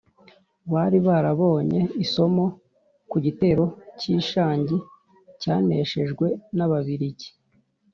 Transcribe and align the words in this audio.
bari 0.73 0.97
barabonye 1.07 1.79
isomo 2.03 2.45
ku 3.09 3.17
gitero 3.25 3.63
cy'i 3.99 4.15
shangi 4.29 4.77
cyaneshejwe 5.41 6.27
n'ababiligi 6.55 7.29